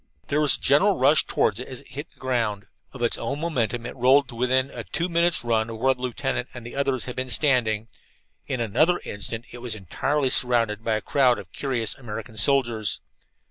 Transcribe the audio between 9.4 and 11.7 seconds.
it was entirely surrounded by a crowd of